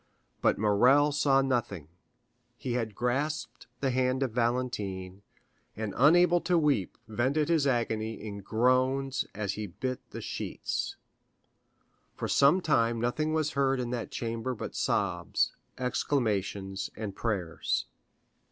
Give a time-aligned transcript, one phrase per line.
[0.41, 1.87] But Morrel saw nothing;
[2.57, 5.21] he had grasped the hand of Valentine,
[5.77, 10.95] and unable to weep vented his agony in groans as he bit the sheets.
[12.15, 17.85] For some time nothing was heard in that chamber but sobs, exclamations, and prayers.